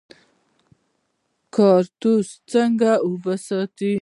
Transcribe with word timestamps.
کاکتوس 1.55 2.27
څنګه 2.51 2.91
اوبه 3.05 3.35
ساتي؟ 3.47 3.93